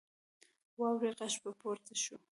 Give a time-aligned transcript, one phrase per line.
[0.41, 0.43] د
[0.79, 2.15] واورې غږ به پورته شو.